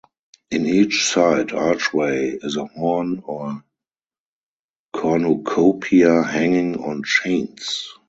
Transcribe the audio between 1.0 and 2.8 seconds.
side archway is a